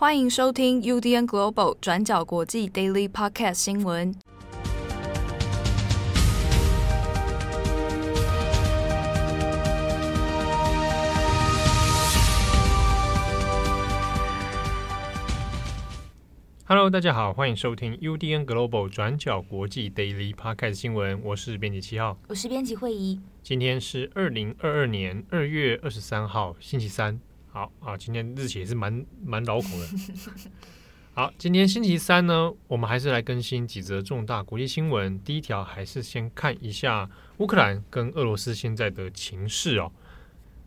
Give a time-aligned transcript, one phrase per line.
[0.00, 4.14] 欢迎收听 UDN Global 转角国际 Daily Podcast 新闻。
[16.66, 21.20] Hello，大家好，欢迎收听 UDN Global 转角国际 Daily Podcast 新闻。
[21.24, 23.20] 我是编辑七号，我是编辑慧仪。
[23.42, 27.18] 今天是二零二二年二月二十三号，星期三。
[27.50, 29.86] 好啊，今天日期也是蛮蛮老口的。
[31.14, 35.18] 好，今天星期三呢，我们还是来更新几则重大国际新闻。
[35.24, 39.90] 第一条还是先看一下乌克兰跟俄罗斯现在的情势哦。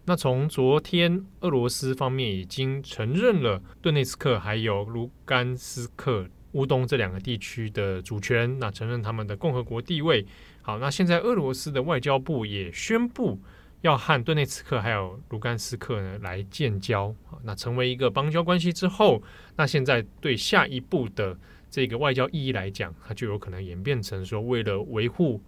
[0.05, 10.25] 那从昨天，俄罗斯方面已经承认了顿内茨克还有卢甘斯克乌东这两个地区的主权，那承认他们的共和国地位。
[10.61, 13.39] 好，那现在俄罗斯的外交部也宣布。
[13.81, 17.13] 要和顿内茨克还有卢甘斯克呢来建交，
[17.44, 19.22] 那成为一个邦交关系之后，
[19.55, 21.35] 那现在对下一步的
[21.70, 25.42] 这个外交意义来讲，它就有可能演变成说，为了维护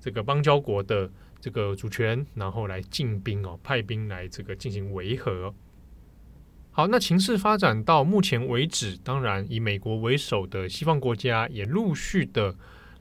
[0.00, 1.08] 这个邦交国的
[1.40, 5.54] 这个主权，然后来进兵哦，派兵来这个进行维和。
[6.72, 12.56] 好，那情势发展到目前为止，当然以美国为首的西方国家也陆续的。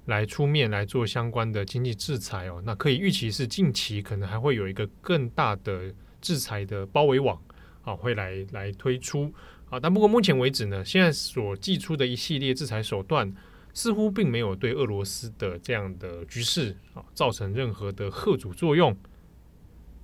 [0.08, 7.38] 来出面来做相关的经济制裁哦，那可以预期是近期可能还会有一个更大的制裁的包围网
[7.84, 9.30] 啊，会来来推出
[9.70, 9.78] 啊。
[9.78, 13.30] 但不过目前为止呢，现在所祭出的一系列制裁手段，
[13.74, 18.98] 似乎并没有对俄罗斯的这样的局势啊造成任何的贺阻作用。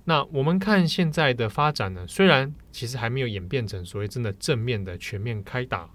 [0.04, 5.88] 那我们看现在的发展呢，虽然其实还没有演变成所谓真的正面的全面开打，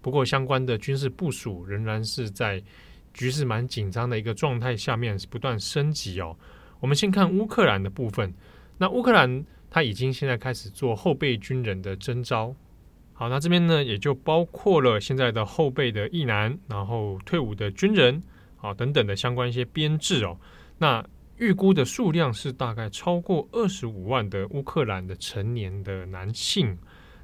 [0.00, 2.60] 不过相关的军事部署仍然是在。
[3.12, 6.36] 局势蛮紧张的一个状态下面是不断升级哦。
[6.80, 8.32] 我们先看乌克兰的部分，
[8.78, 12.54] 那乌克兰他已经现在开始做后备军人的征召。
[13.14, 18.20] 好，那这边呢也就包括了现在的后备的役男，然后退伍的军人，
[18.60, 20.36] 啊等等的相关一些编制哦。
[20.78, 21.04] 那
[21.36, 26.76] 预估的数量是大概超过二十五万的乌克兰的成年的男性，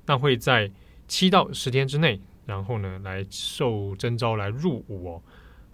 [0.06, 0.70] 那会在
[1.08, 5.22] 七到十天之内，然后呢来受征召来入伍哦。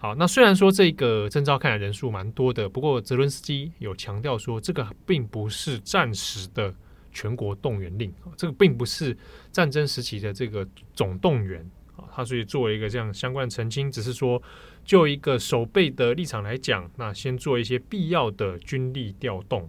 [0.05, 6.71] 好，那虽然说这个征召看来人数蛮多的，不过泽伦斯基有强调说，这个并不是暂时的
[7.11, 9.17] 全国动员令，这个并不是
[9.51, 12.05] 战争时期的这个总动员啊。
[12.13, 14.39] 他所以做一个这样相关澄清，只是说
[14.83, 19.67] 就一个守备的立场来讲，那先做一些必要的军力调动。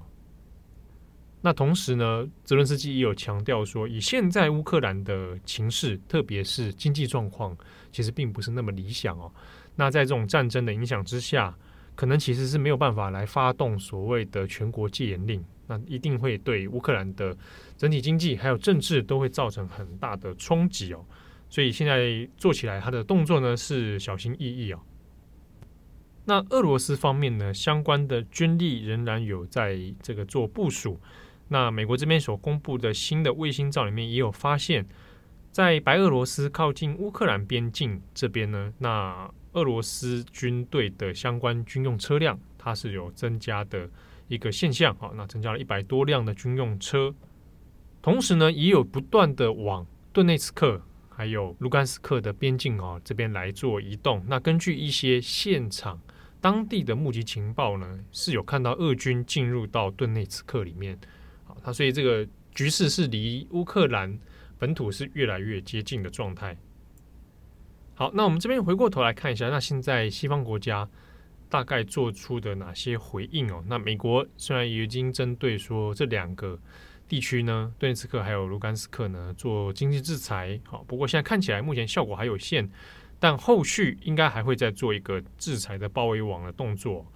[1.41, 7.57] 那同时呢，泽伦斯基也有强调说，以现在乌克兰的情势，特别是经济状况，
[7.91, 9.33] 其实并不是那么理想哦。
[9.77, 11.57] 那在这种战争的影响之下，
[11.95, 17.37] 可能其实是没有办法来发动所谓的全国戒严令，那一定会对乌克兰的
[17.77, 21.05] 整体经济还有政治都会造成很大的冲击哦。
[21.49, 24.81] 所以现在做起来，他的动作呢是小心翼翼哦。
[26.25, 31.01] 那俄罗斯方面呢，相关的军力仍然有在这个做部署。
[31.49, 34.85] 那美国这边所公布的新的卫星照里面也有发现，
[35.53, 43.89] 在白俄罗斯靠近乌克兰边境这边呢，那俄罗斯军队的相关军用车辆，它是有增加的
[44.29, 45.11] 一个现象啊。
[45.17, 47.15] 那增加了一百多辆的军用车，
[48.03, 54.23] 同时呢，也有不断的往顿内茨克还有卢甘斯克的边境啊这边来做移动。
[54.29, 55.99] 那根据一些现场
[56.39, 60.99] 当地的目击情报呢，是有看到俄军进入到顿内茨克里面。
[61.45, 64.19] 好，它所以这个局势是离乌克兰
[64.59, 66.55] 本土是越来越接近的状态。
[67.99, 70.87] 好，那我们这边回过头来看一下，那现在西方国家
[71.49, 73.65] 大概做出的哪些回应哦？
[73.69, 76.59] 那美国虽然已经针对说这两个
[77.09, 82.71] 地区呢，顿涅茨克还有卢甘斯克呢做经济制裁，好，不过现在看起来目前效果还有限，
[83.19, 87.11] 但后续应该还会再做一个制裁的包围网的动作。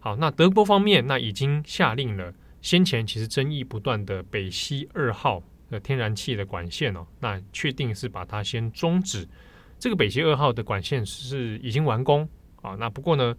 [0.00, 5.40] 好，那德国方面那已经下令了，先前其实争议不断的北溪二号
[5.70, 9.28] 的天然气的管线哦，那确定是把它先终止。
[9.78, 12.28] 这个北溪二号的管线是已经完工
[12.62, 13.36] 啊，那不过呢，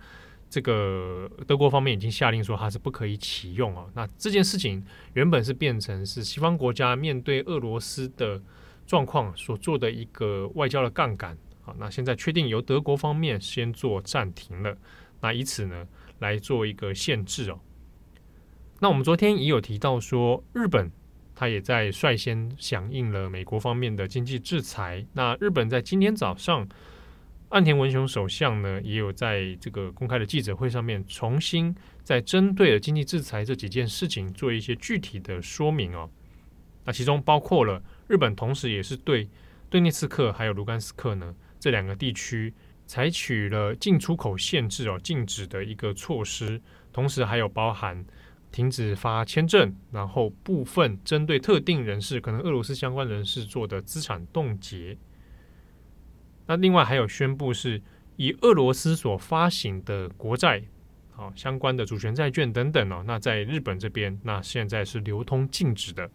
[0.49, 3.85] 这个德国方面已经下令说它是不可以启用啊。
[3.93, 4.81] 那这件事情
[5.13, 8.41] 原本是变成是西方国家面对俄罗斯的
[8.87, 11.75] 状况所做的一个外交的杠杆啊。
[11.77, 14.77] 那现在确定由德国方面先做暂停了，
[15.21, 15.87] 那以此呢
[16.19, 17.59] 来做一个限制哦。
[18.79, 20.91] 那我们昨天也有提到说日本。
[21.39, 25.05] 他也在率先响应了美国方面的经济制裁。
[25.13, 26.67] 那日本在今天早上，
[27.47, 36.09] 岸田文雄首相呢，也有在这个公开的记者会上面，重新在针对了经济制裁这几件事情做一些具体的说明哦。
[36.83, 39.29] 那其中包括了日本，同时也是对
[39.69, 42.53] 顿涅茨克还有卢甘斯克呢这两个地区
[42.85, 48.03] 采取了进出口限制哦，禁止的一个措施，同时还有包含
[48.51, 54.97] 停止发签证，然后部分针对特定人士，可能俄罗斯相关人士做的资产冻结。
[56.47, 57.81] 那另外还有宣布是
[58.15, 60.63] 以俄罗斯所发行的国债，
[61.11, 66.09] 好相关的主权债券等等哦，那在日本这边，那现在是流通禁止的。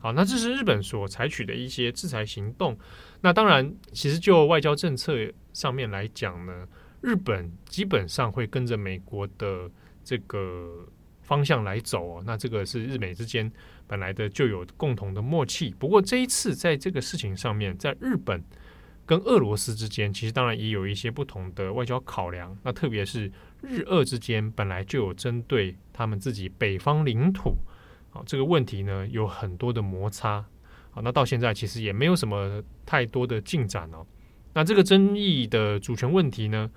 [0.00, 2.78] 好，那这是日本所采取的一些制裁行动。
[3.20, 5.16] 那当然，其实就外交政策
[5.52, 6.68] 上面来讲呢，
[7.00, 9.68] 日本基本上会跟着美国的
[10.04, 10.86] 这个
[11.28, 12.22] 方向来走哦。
[12.26, 13.52] 那这个是日美之间
[13.86, 15.74] 本来的就有共同的默契。
[15.78, 18.42] 不过这一次在这个事情上面，在日本。
[19.08, 22.54] 跟俄罗斯之间，其实当然也有一些不同的外交考量。
[22.62, 23.32] 那特别是
[23.62, 27.56] 日俄之间，本来就有针对他们自己北方领土，
[28.10, 30.44] 好这个问题呢，有很多的摩擦。
[30.90, 34.04] 好，那到现在其实也没有什么太多的进展哦。
[34.52, 36.70] 那这个争议的主权问题呢，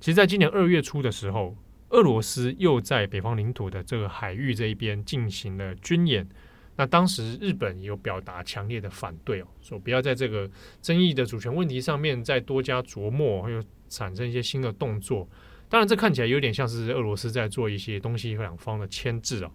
[0.00, 1.54] 其实在今年二月初的时候，
[1.90, 6.28] 俄罗斯又在北方领土的这个海域这一边进行了军演。
[6.76, 10.50] 那当时日本也有表达强烈的反对哦，说不要在这个
[10.82, 15.28] 争议的主权问题上面再多加琢磨，又产生一些新的动作。
[15.68, 19.52] 当然，这看起来有点像是俄罗斯在做一些东西两方的牵制哦。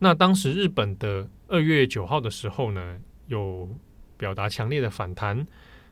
[0.00, 2.98] 那当时日本的二月九号的时候呢，
[3.28, 3.68] 有
[4.16, 5.46] 表达强烈的反弹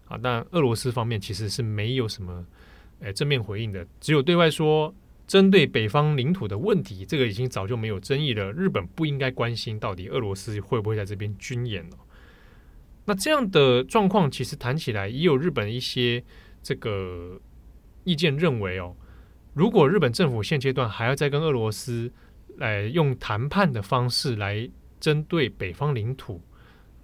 [0.08, 2.44] 啊，但俄罗斯方面其实是没有什么
[2.98, 4.92] 诶正面回应的，只有对外说。
[5.26, 8.52] 针对北方领土的问题，这个已经早就没有争议了。
[8.52, 11.96] 日本不应该关心到底俄罗斯会不会在这边军演了。
[13.06, 16.22] 那这样的状况，其实谈起来也有日本一些
[16.62, 17.40] 这个
[18.04, 18.94] 意见认为哦，
[19.54, 22.12] 如果日本政府现阶段还要再跟俄罗斯
[22.58, 24.68] 来用谈判的方式来
[25.00, 26.40] 针对北方领土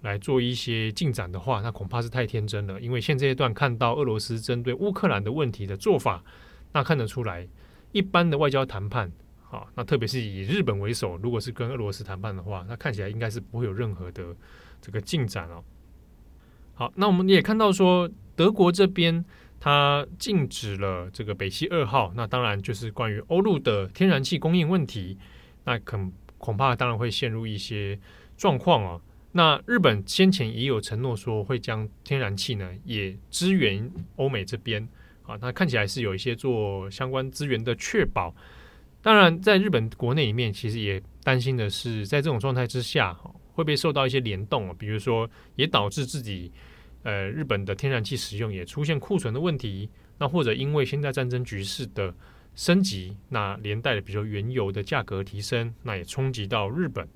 [0.01, 2.79] 来做一些进展的话，那恐怕是太天真了。
[2.79, 6.23] 因为现阶段看到俄罗斯针对乌克兰的问题的做法，
[6.71, 7.47] 那看得出来。
[7.93, 9.09] 一般的外交谈判，
[9.41, 14.35] 好，那特别是以日本为首，如果是跟俄罗斯谈判的话，那看起来应该是不会有任何的
[14.81, 15.63] 这个进展哦。
[16.73, 19.23] 好，那我们也看到说，德国这边
[19.59, 25.17] 它禁止了这个北溪二号，那当然就是关于欧陆的天然气供应问题，
[25.63, 27.97] 那恐恐怕当然会陷入一些
[28.35, 28.99] 状况哦。
[29.33, 34.89] 那日本先前也有承诺说会将天然气呢也支援欧美这边。
[35.23, 38.35] 啊，那看起来是有一些做相关资源的确保。
[39.01, 43.13] 当然，在日本国内里面，其实也担心的是，在这种状态之下，
[43.53, 44.73] 会不会受到一些联动？
[44.77, 46.51] 比如说，也导致自己
[47.03, 49.89] 呃日本的天然气使用也出现库存的问题。
[50.17, 52.13] 那或者因为现在战争局势的
[52.55, 57.07] 升级，那连带的，比如说原油的价格提升，那也冲击到日本。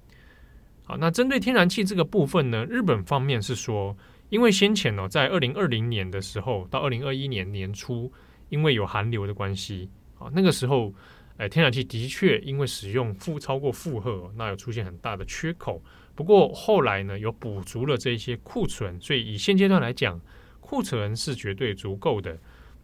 [0.83, 3.98] 好，那针对天然气这个部分呢，日本方面是说。
[4.29, 8.12] 因为先前呢，在二零二零年的时候到二零二一年年初，
[8.50, 9.89] 因为有寒流的关系
[10.19, 10.94] 啊，那个时候，
[11.38, 15.81] 呃，天然气的确因为使用负超过负荷，那有出现很大的缺口。
[16.13, 20.19] 不过后来呢，有补足了这些库存，所以以现阶段来讲，
[20.59, 22.38] 库存是绝对足够的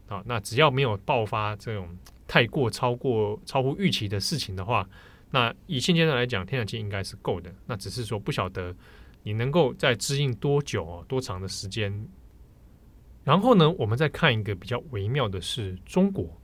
[0.08, 0.24] 啊。
[0.26, 1.90] 那只要没有爆发这种
[2.26, 4.88] 太过超过超乎预期的事情的话，
[5.32, 7.54] 那以现阶段来讲，天然气应该是够的。
[7.66, 8.74] 那只是说不晓得。
[9.24, 11.06] 你能够再支应多久哦？
[11.08, 12.08] 多长的时间？
[13.24, 16.40] 然后呢，我们再看一个比较微妙的是中国。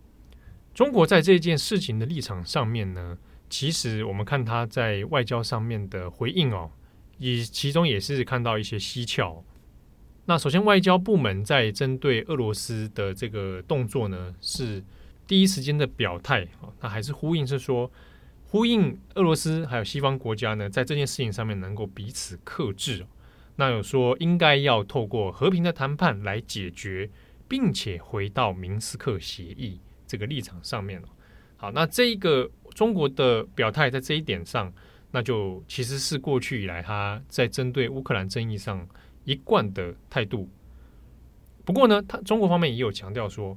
[0.74, 3.17] 中国在这件事情的立场上面呢，
[3.50, 6.71] 其实我们看他在外交上面的回应哦，
[7.17, 9.43] 以其中也是看到一些蹊跷。
[10.25, 14.81] 那首先，外交部门在针对俄罗斯的这个动作呢，是
[15.27, 17.91] 第一时间的表态啊，那还是呼应是说。
[18.51, 23.06] 呼应俄罗斯还有西方国家呢，在这件事情上面能够彼此克制，
[23.58, 27.08] 那有说应该要透过和平的谈判来解决，
[27.48, 31.08] 并且回到明斯克协议这个立场上面了。
[31.58, 34.74] 好，那这一个中国的表态在这一点上，
[35.12, 38.88] 那就其实是过去以来他在针对乌克兰争议上
[39.25, 40.50] 一贯的态度。
[41.63, 43.56] 不过呢，他中国方面也有强调说，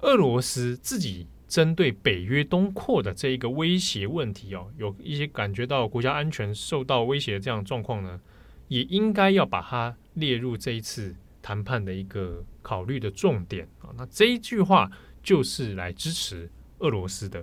[0.00, 1.26] 俄罗斯自己。
[1.48, 8.20] 针对北约东扩的这一个威胁问题哦，有一些感觉到国家安全受到威胁的这样状况呢，
[8.68, 13.88] 也应该要把它列入这一次谈判的一个考虑的重点啊。
[13.96, 14.90] 那这一句话
[15.22, 16.50] 就是来支持
[16.80, 17.42] 俄罗斯的。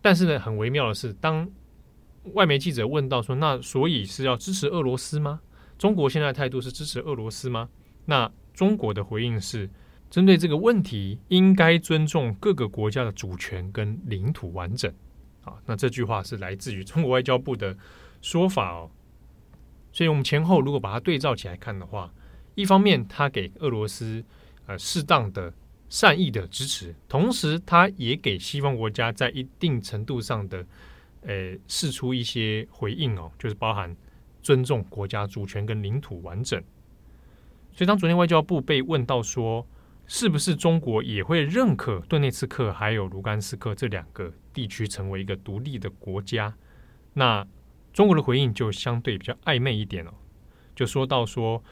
[0.00, 1.50] 但是呢，很微妙的是，当
[2.34, 5.40] 外媒记者问到说：“那所以是要支持俄罗斯吗？
[5.76, 7.68] 中国现在态度是支持俄罗斯吗？”
[8.06, 9.68] 那中国的回应是。
[10.10, 14.92] 针对这个问题，应该尊重各个国家的主权跟领土完整。
[15.44, 17.76] 啊，那这句话是来自于中国外交部的
[18.20, 18.90] 说法哦。
[19.92, 22.12] 所以，我们前后如果把它对照起来看的话，
[22.54, 24.24] 一方面他给俄罗斯
[24.66, 25.52] 呃适当的
[25.88, 30.66] 善意的支持，同时他也给西方国家在一定程度上的
[31.22, 33.96] 呃释出一些回应哦，就是包含
[34.42, 36.62] 尊重国家主权跟领土完整。
[37.72, 39.66] 所以当昨天外交部被问到说，
[40.06, 46.54] 是不是中国也会认可顿内茨克还有卢甘斯克这两个地区成为一个独立的国家？
[47.12, 47.46] 那
[47.92, 50.12] 中国的回应就相对比较暧昧一点哦，
[50.74, 51.62] 就说到说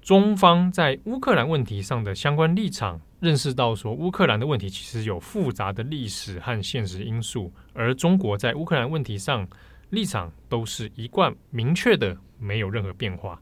[0.00, 9.46] 中方在乌克兰问题上的相关立场，认识到说乌克兰的问题其实有复杂的历史和现实因素，而中国在乌克兰问题上
[9.90, 13.40] 立场都是一贯明确的，没有任何变化，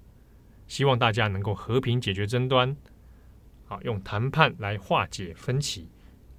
[0.67, 2.77] 希望大家能够和平解决争端。
[3.71, 5.89] 好，用谈判来化解分歧。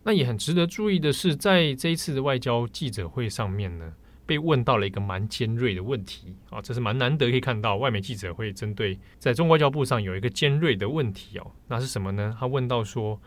[0.04, 3.94] 那也很值得注意的是，在这一次的外交记者会上面呢，
[4.26, 6.36] 被问到了一个蛮尖锐的问题。
[6.50, 11.52] 啊，这是蛮难得可以看到外媒记者会针对在中国外交部上有一个尖锐的问题哦。
[11.70, 12.36] 那是什么呢？
[12.38, 13.18] 他问到说，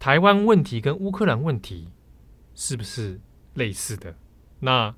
[0.00, 1.92] 台湾问题跟乌克兰问题
[2.56, 3.20] 是不是
[3.54, 4.16] 类似的？
[4.58, 4.92] 那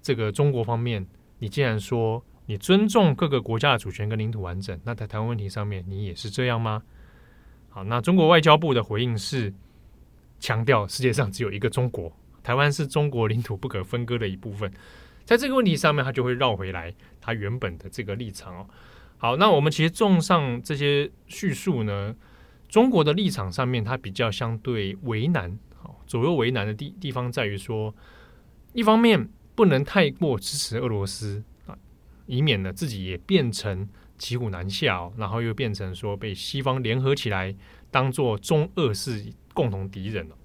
[0.00, 1.06] 这个中国方面，
[1.40, 6.82] 你既然说你尊重各个国家的主权跟领土完整，那在台湾问题上面，你也是这样吗？
[7.70, 9.52] 好，那中国外交部的回应是
[10.40, 12.10] 强调世界上只有一个中国，
[12.42, 14.72] 台湾是中国领土不可分割的一部分。
[15.24, 18.66] 在这个问题上面，他就会绕回来他原本的这个立场哦。
[19.18, 22.16] 好，那我们其实综上这些叙述呢，
[22.68, 27.94] 中国的立场上面，它比较相对为难，好，左右为难的地地方在于说，
[28.72, 31.76] 一方面不能太过支持俄罗斯啊，
[32.26, 33.88] 以免呢自己也变成。
[34.18, 37.54] 骑虎难下，然后又变成说被西方联合起来
[37.90, 40.36] 当做中俄是共同敌人了。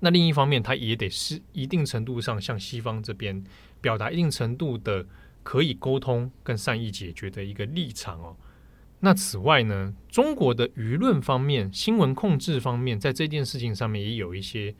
[0.00, 3.42] 那另一方面，他也得是一定程度上向西方这边
[3.80, 5.06] 表达一定程度的
[5.42, 8.36] 可以沟通跟善意解决的一个立场哦。
[9.00, 14.74] 那此外呢，中国的舆论方面、新闻控制方面，在这件事情上面也有一些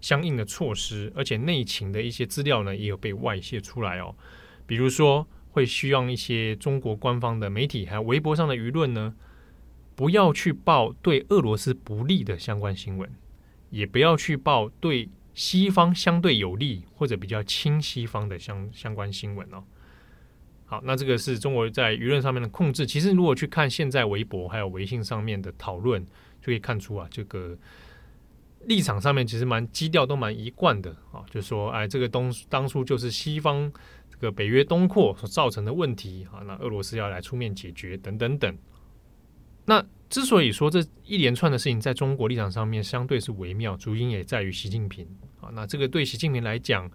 [0.00, 4.14] 相应的措施，而且内情的一些资料呢，也有被外泄出来哦，
[4.66, 5.26] 比如说。
[5.52, 9.14] 会需要一些中国官方的媒体，还有微博上的舆论呢，
[9.94, 13.08] 不要去报对俄罗斯不利的相关新闻，
[13.68, 19.62] 也不要去报对西方相对有利或者比较亲西方的相相关新闻哦。
[20.64, 22.86] 好，那这个是中国在舆论上面的控制。
[22.86, 26.02] 其实，如果去看现在微博还有微信上面的讨论，
[26.40, 27.54] 就可以看出啊，这个
[28.64, 33.70] 立场上面其实蛮基调都蛮一贯的啊，就说，哎，这个东当初就是西方。
[34.22, 38.56] 个北约东扩所造成的问题啊，那俄罗斯要来出面解决等等等。
[39.66, 45.06] 那之所以说这一连串的事情在中国立场上面相对是微妙，主因也在于习近平
[45.40, 45.50] 啊。
[45.52, 46.90] 那这个对习近平来讲，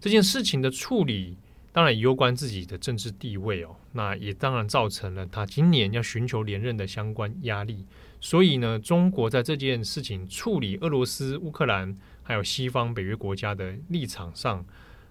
[0.00, 1.36] 这件事情的处理
[1.72, 3.74] 当然攸关自己的政治地位哦。
[3.92, 7.86] 那也当然造成了他今年要寻求连任的相关压力。
[8.20, 14.64] 所以呢，中国在这件事情处理俄罗斯、乌克兰还有西方北约国家的立场上，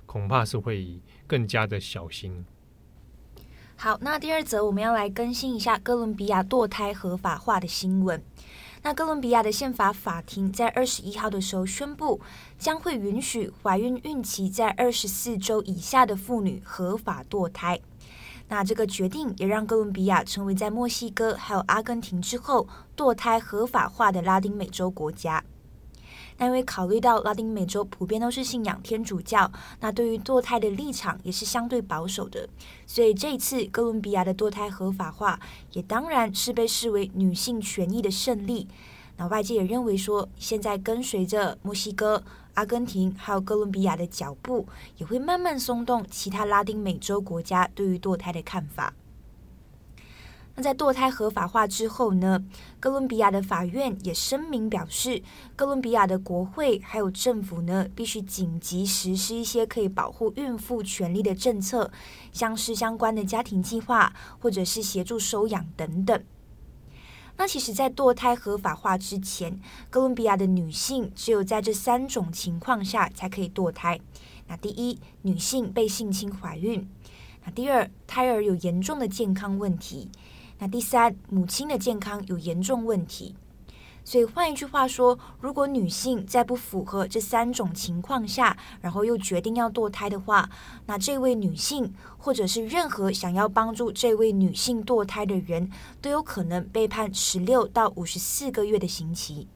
[0.06, 2.46] 恐怕是会更加的小心。
[3.76, 8.24] 好，那第二则我们要来更新一下哥伦比亚堕胎合法化的新闻。
[8.84, 12.20] 那哥伦比亚的宪法法庭在二十一号的时候宣布，
[12.58, 17.80] 将会允许怀孕孕期在二十四周以下的妇女合法堕胎。
[18.50, 25.44] 那这个决定也让哥伦比亚成为在墨西哥还有阿根廷之后堕胎合法化的拉丁美洲国家。
[26.38, 32.48] 那因为考虑到拉丁美洲普遍都是信仰天主教，那对于堕胎的立场也是相对保守的，
[32.86, 35.40] 所以这一次哥伦比亚的堕胎合法化，
[35.72, 38.68] 也当然是被视为女性权益的胜利。
[39.18, 42.24] 那外界也认为说，现在跟随着墨西哥、
[42.56, 48.94] 阿根廷还有哥伦比亚的脚步，也会慢慢松动其他拉丁美洲国家对于堕胎的看法。
[50.56, 52.46] 那在堕胎合法化之后呢，
[52.80, 55.24] 哥伦比亚的法院也声明表示，
[55.56, 61.92] 哥伦比亚的国会还有政府呢，必须紧急实施一些可以保护孕妇权利的政策，
[62.32, 66.24] 像是相关的家庭计划，或者是协助收养等等。
[67.36, 74.00] 那其实，在堕胎合法化之前，哥伦比亚的女性只有在这三种情况下才可以堕胎。
[74.48, 76.88] 那第一，女性被性侵怀孕；
[77.44, 80.12] 那第二，胎儿有严重的健康问题。
[80.60, 83.36] 那第三，母亲的健康有严重问题，
[84.06, 90.50] 所以换一句话说，如果女性在不符合这三种情况下，然后又决定要堕胎的话，
[90.86, 95.70] 那这位女性或者是任何想要帮助这位女性堕胎的人
[96.02, 99.48] 都有可能被判十六到五十四个月的刑期。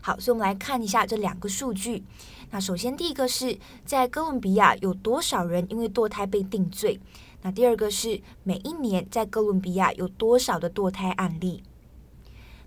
[0.00, 2.04] 好，所以我们来看一下这两个数据。
[2.50, 7.00] 那首先第一个是在哥伦比亚有多少人因为堕胎被定罪？
[7.42, 11.62] 那第二个是每一年在哥伦比亚有多少的堕胎案例？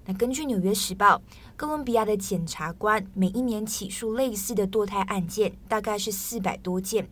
[0.05, 1.17] 那根据《纽约时报》，
[1.55, 7.09] 哥伦比亚的检察官每一年起诉类似的堕胎案件大概是四百多件。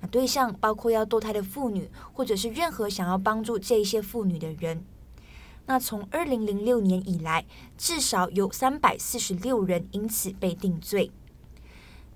[0.00, 4.84] 那对象包括要堕胎的妇女，或者是任何想要帮助这些妇女的人。
[5.66, 7.46] 那从二零零六年以来，
[7.78, 11.10] 至少有三百四十六人因此被定罪。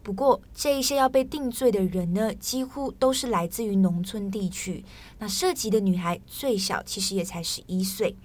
[0.08, 4.82] 不过，这一些要被定罪的人呢，几乎都是来自于农村地区。
[5.18, 8.16] 那涉及的女孩最小其实也才十一岁，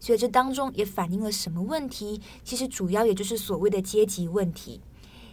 [0.00, 2.20] 所以这当中也反映了什么问题？
[2.42, 4.80] 其实主要也就是所谓的阶级问题。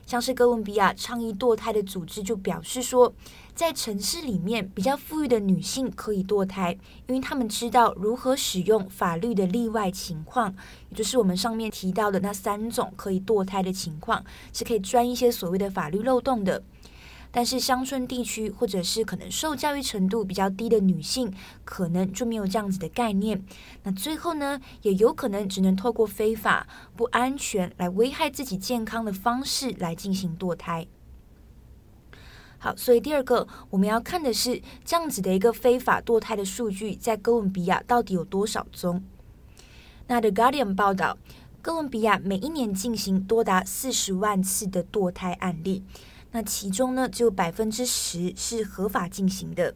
[0.05, 3.11] 像是哥伦比亚倡议堕胎的组织就表示说，
[3.53, 6.77] 在城市里面比较富裕的女性可以堕胎，
[7.07, 10.53] 因为他们知道如何使用法律的例外情况，
[10.89, 16.63] 也就是我们上面提到的那三种可以堕胎的情况，是可以钻一些所谓的法律漏洞的。
[17.33, 23.41] 但是乡村地区或者是可能受教育程度比较低的女性，可能就没有这样子的概念。
[23.83, 26.67] 那最后呢，也有可能只能透过非法、
[26.97, 30.85] 不安全来危害自己健康的方式来进行堕胎。
[32.63, 39.01] 好，所以第二个我们要看的是这样子的一个非法堕胎的数据，在哥伦比亚到底有多少宗？
[40.05, 41.17] 那 The Guardian 报道，
[41.63, 45.83] 哥伦比亚每一年进行多达四十万次的堕胎案例。
[46.33, 49.73] 那其中呢，只有百分之十是合法进行的。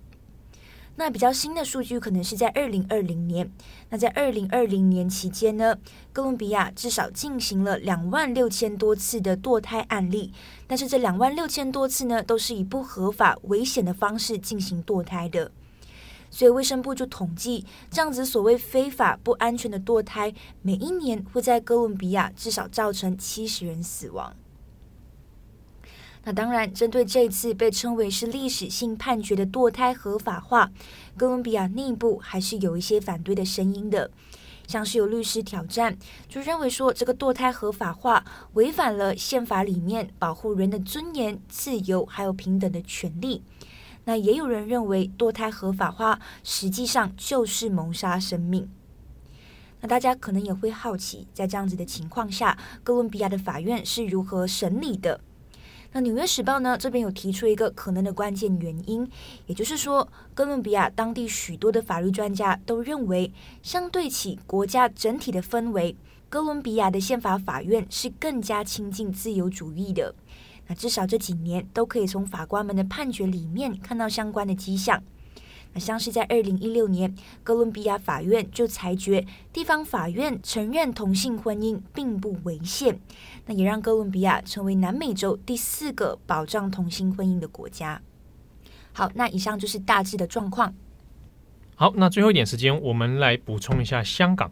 [0.97, 3.51] 那比较新的数据可能是在二零二零年。
[3.89, 5.77] 那在二零二零年期间呢，
[6.13, 10.31] 哥伦比亚至少进行了两万六千多次的堕胎案例。
[10.67, 15.51] 但是这两万六千多次呢，都是以不合法、危险的方式进行堕胎的。
[16.31, 24.35] 所以卫生部就统计，这样子所谓非法、不安全的堕胎，每一年会在哥伦比亚至少造成七十人死亡。
[26.27, 30.71] 那当然，针对这次被称为是历史性判决的堕胎合法化，
[31.15, 34.09] 哥伦比亚内部还是有一些反对的声音的，
[34.65, 35.95] 像是有律师挑战，
[36.27, 43.43] 就认为说这个堕胎合法化违反了宪法里面保护人的尊严、自由还有平等的权利。
[44.05, 48.67] 那也有人认为堕胎合法化实际上就是谋杀生命。
[49.81, 55.21] 那大家可能也会好奇，在这样子的情况下，哥伦比亚的法院是如何审理的？
[55.95, 59.09] 那《纽约时报》呢，这边有提出一个可能的关键原因，
[59.45, 63.31] 也就是说，哥伦比亚当地许多的法律专家都认为，
[63.63, 65.95] 相对起国家整体的氛围，
[66.27, 70.13] 哥伦比亚的宪法法院是更加亲近自由主义的。
[70.67, 75.01] 那至少这几年都可以从法官们的判决里面看到相关的迹象。
[75.79, 82.99] 像是在二零一六年，哥伦比亚法院就裁决，地方法院承认同性婚姻并不违宪，
[83.45, 88.01] 那也让哥伦比亚成为南美洲第四个保障同性婚姻的国家。
[88.93, 90.73] 好，那以上就是大致的状况。
[91.75, 94.51] 好，那最后一点时间，我们来补充一下香港。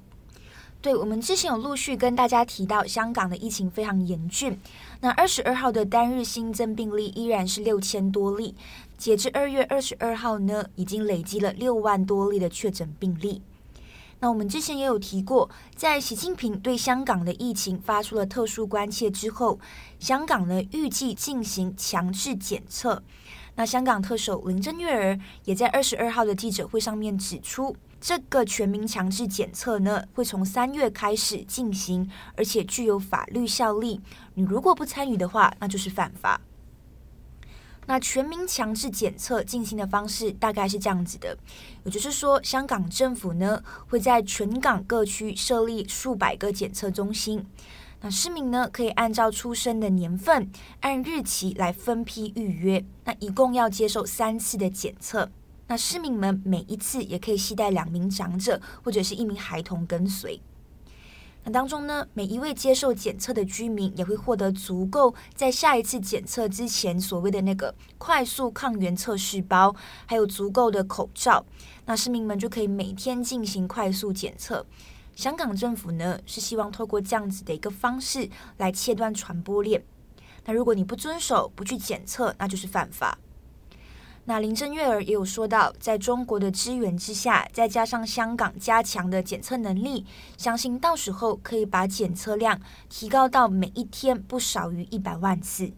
[0.84, 4.60] 对，我们之前有陆续跟大家提到，香港的疫情非常严峻。
[5.00, 8.54] 那二十二号的单日新增病例依然是六千多例，
[8.98, 13.42] 截至二月二十二号呢，已经累积了六万多例的确诊病例。
[14.20, 19.58] 那我们之前也有提过，在习近平对香港的疫情发出了特殊关切之后，
[20.00, 23.02] 香港呢预计进行强制检测。
[23.56, 27.74] 那香港特首林郑月娥也在二十二号的记者会上面指出。
[28.04, 34.02] 这个全民强制检测呢，会从三月开始进行，而且具有法律效力。
[34.34, 36.42] 你如果不参与的话，那就是犯法。
[37.86, 41.38] 那全民强制检测进行的方式大概是这样子的，
[41.86, 47.46] 也就是说，香港政府呢会在全港各区设立数百个检测中心，
[48.02, 55.32] 那市民呢可以按照出生的年份，按日期来分批预约，那一共要接受三次的检测。
[55.74, 60.40] 那市民们每一次也可以携带两名长者或者是一名孩童跟随。
[61.44, 71.44] 那当中呢，每一位接受检测的居民也会获得足够在下一次检测之前所谓的那个快速抗原测试包，还有足够的口罩。
[71.88, 74.64] 那市民们就可以每天进行快速检测。
[75.16, 79.84] 香港政府呢是希望透过这样子的一个方式来切断传播链。
[80.46, 83.18] 那如果你不遵守，不去检测，那就是犯法。
[84.26, 90.06] 那林郑月儿也有说到，在中国的支援之下，再加上香港加强的检测能力，
[90.38, 95.74] 相信到时候可以把检测量提高到每一天不少于一百万次。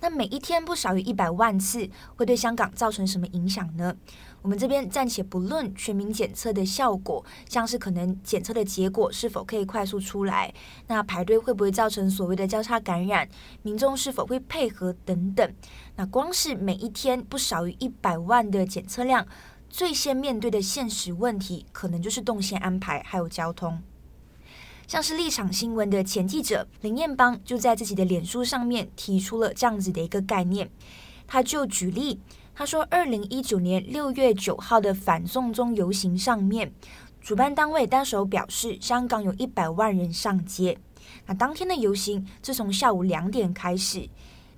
[0.00, 3.94] 那每一天不少于一百万次，会对香港造成什么影响呢？
[4.42, 10.52] 我们这边暂且不论全民检测的效果，像是可能检测的结果是否可以快速出来，
[10.86, 13.28] 那排队会不会造成所谓的交叉感染，
[13.62, 15.52] 民众是否会配合等等。
[15.96, 19.26] 那光是每一天不少于一百万的检测量，
[19.68, 23.82] 最先面对的现实问题，可能就是动线安排还有交通。
[24.86, 30.68] 像是立场新闻的前记者林彦邦就在自己的脸书上面提出了这样子的一个概念，
[31.32, 32.18] 他就举例，
[32.52, 36.72] 他说，二零一九年六月九号的反送中游行上面，
[37.20, 40.76] 主办单位当时表示，香港有一百万人上街。
[41.26, 44.08] 那当天的游行自从下午两点开始，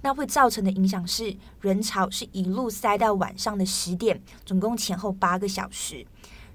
[0.01, 6.07] 那会造成的影响是人潮是一路塞到晚上的十点，总共前后八个小时。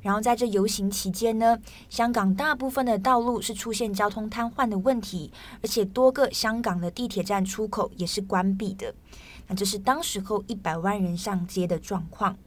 [0.02, 1.60] 然后在这游行期间呢，
[1.92, 8.96] 香港大部分的道路是出现交通瘫痪的问题，而且多个香港的地铁站出口也是关闭的。
[9.48, 12.38] 那这是当时候一百万人上街的状况。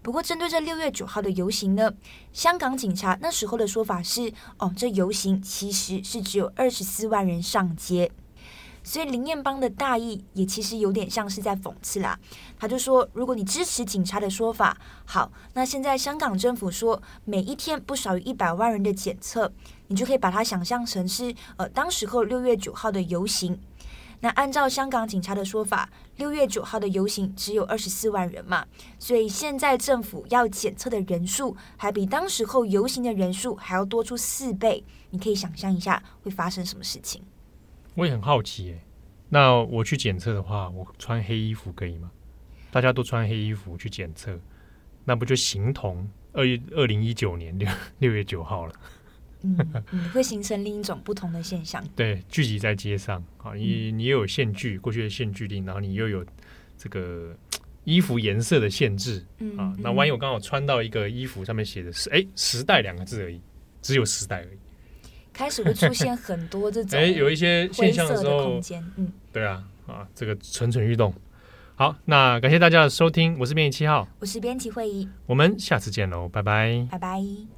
[0.00, 1.92] 不过针对这六月九号的游行呢，
[2.32, 8.10] 香港警察那时候的说法是：哦，这游行其实是只有二十四万人上街。
[8.84, 12.18] 所以林彦邦的大意也其实有点像是在讽刺啦。
[12.58, 19.52] 他就说，如果你支持警察的说法，好，那现在香港政府说每一天不少于一百万人的检测，
[19.88, 23.58] 你就可以把它想象成是呃当时候六月九号的游行。
[24.20, 28.66] 那按照香港警察的说法，六月九号的游行只有二十四万人嘛，
[28.98, 34.84] 所以现在政府要检测的人数还比当时候游行的人数还要多出四倍。
[35.10, 37.22] 你可以想象一下会发生什么事情。
[37.94, 38.80] 我也很好奇耶，
[39.28, 42.10] 那我去检测的话，我穿黑衣服可以吗？
[42.70, 44.38] 大家都穿黑衣服去检测，
[45.04, 46.44] 那不就形同二
[46.76, 48.74] 二零一九年六六月九号了？
[49.42, 49.56] 嗯，
[49.92, 51.84] 嗯，会形成另一种不同的现象。
[51.94, 56.24] 对，聚集在街上啊，你你又有限距，过去的限距令，然后你又有
[56.76, 57.36] 这个
[57.84, 59.24] 衣服颜色的限制
[59.56, 63.40] 啊，那万一我刚好穿到一个衣服上面写的是哎时代两个字而已，
[63.80, 64.58] 只有时代而已。
[65.32, 71.14] 开始会出现很多这种 哎，有一些现象的时候，空间，嗯，对啊，啊，这个蠢蠢欲动。
[71.76, 77.57] 好，那感谢大家的收听，我是编辑七号，我是编辑会议，我们下次见喽，拜拜，拜拜。